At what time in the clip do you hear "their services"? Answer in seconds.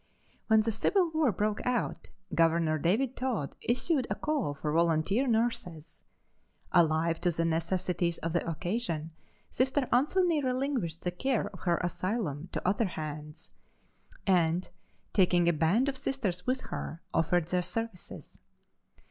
17.49-18.41